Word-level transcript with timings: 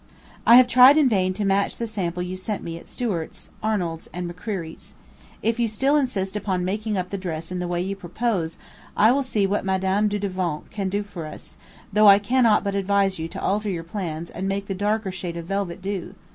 I 0.47 0.55
have 0.55 0.67
tried 0.67 0.97
in 0.97 1.07
vain 1.09 1.31
to 1.35 1.45
match 1.45 1.77
the 1.77 1.85
sample 1.85 2.23
you 2.23 2.35
sent 2.35 2.63
me 2.63 2.75
at 2.79 2.87
Stewart's, 2.87 3.51
Arnold's 3.61 4.09
and 4.11 4.27
McCreery's. 4.27 4.95
If 5.43 5.59
you 5.59 5.67
still 5.67 5.95
insist 5.95 6.35
upon 6.35 6.65
making 6.65 6.97
up 6.97 7.11
the 7.11 7.19
dress 7.19 7.51
in 7.51 7.59
the 7.59 7.67
way 7.67 7.81
you 7.83 7.95
propose, 7.95 8.57
I 8.97 9.11
will 9.11 9.21
see 9.21 9.45
what 9.45 9.63
Madame 9.63 10.07
Dudevant 10.09 10.71
can 10.71 10.89
do 10.89 11.03
for 11.03 11.27
us, 11.27 11.55
though 11.93 12.07
I 12.07 12.17
cannot 12.17 12.63
but 12.63 12.73
advise 12.73 13.19
you 13.19 13.27
to 13.27 13.41
alter 13.43 13.69
your 13.69 13.83
plans 13.83 14.31
and 14.31 14.47
make 14.47 14.65
the 14.65 14.73
darker 14.73 15.11
shade 15.11 15.37
of 15.37 15.45
velvet 15.45 15.83
do. 15.83 16.15